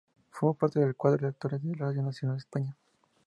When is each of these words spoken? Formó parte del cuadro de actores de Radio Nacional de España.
Formó 0.31 0.55
parte 0.55 0.79
del 0.79 0.95
cuadro 0.95 1.27
de 1.27 1.27
actores 1.27 1.61
de 1.63 1.75
Radio 1.75 2.01
Nacional 2.01 2.37
de 2.37 2.39
España. 2.39 2.77